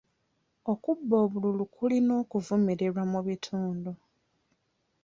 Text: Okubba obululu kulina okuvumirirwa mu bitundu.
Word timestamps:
Okubba 0.71 1.15
obululu 1.25 1.63
kulina 1.75 2.13
okuvumirirwa 2.21 3.01
mu 3.11 3.19
bitundu. 3.27 3.91